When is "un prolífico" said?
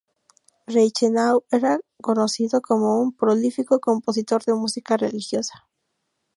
3.03-3.79